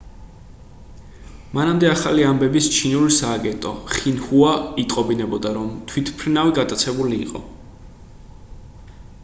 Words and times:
მანამდე 1.57 1.89
ახალი 1.89 2.25
ამბების 2.29 2.69
ჩინური 2.77 3.11
სააგენტო 3.17 3.73
xinhua 3.97 4.55
იტყობინებოდა 4.85 5.53
რომ 5.59 5.71
თვითმფრინავი 5.93 6.57
გატაცებული 6.61 7.21
იყო 7.27 7.43